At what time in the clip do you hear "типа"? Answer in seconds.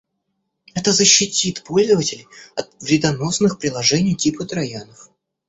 4.15-4.45